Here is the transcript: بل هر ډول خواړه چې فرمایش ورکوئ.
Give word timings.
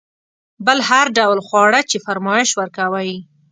بل 0.65 0.77
هر 0.89 1.05
ډول 1.17 1.39
خواړه 1.47 1.79
چې 1.89 1.97
فرمایش 2.05 2.49
ورکوئ. 2.59 3.13